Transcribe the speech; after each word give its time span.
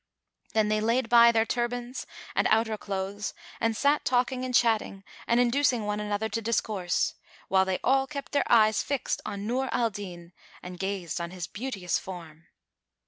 Then 0.55 0.69
they 0.69 0.81
laid 0.81 1.09
by 1.09 1.31
their 1.31 1.45
turbands 1.45 2.07
and 2.33 2.47
outer 2.49 2.75
clothes 2.75 3.35
and 3.59 3.77
sat 3.77 4.03
talking 4.03 4.43
and 4.43 4.51
chatting 4.55 5.03
and 5.27 5.39
inducing 5.39 5.85
one 5.85 5.99
another 5.99 6.27
to 6.27 6.41
discourse, 6.41 7.13
while 7.49 7.65
they 7.65 7.77
all 7.83 8.07
kept 8.07 8.31
their 8.31 8.51
eyes 8.51 8.81
fixed 8.81 9.21
on 9.27 9.45
Nur 9.45 9.69
al 9.71 9.91
Din 9.91 10.33
and 10.63 10.79
gazed 10.79 11.21
on 11.21 11.29
his 11.29 11.45
beauteous 11.45 11.99
form. 11.99 12.47